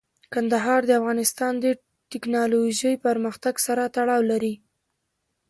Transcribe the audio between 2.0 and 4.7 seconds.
تکنالوژۍ پرمختګ سره تړاو لري.